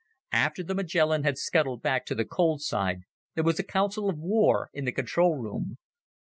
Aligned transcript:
After 0.33 0.63
the 0.63 0.73
Magellan 0.73 1.21
had 1.23 1.37
scuttled 1.37 1.83
back 1.83 2.07
to 2.07 2.15
the 2.15 2.25
cold 2.25 2.61
side, 2.63 3.01
there 3.35 3.43
was 3.43 3.59
a 3.59 3.63
council 3.63 4.09
of 4.09 4.17
war 4.17 4.71
in 4.73 4.85
the 4.85 4.91
control 4.91 5.35
room. 5.37 5.77